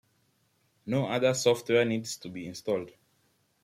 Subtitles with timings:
[0.87, 2.89] No other software needs to be installed.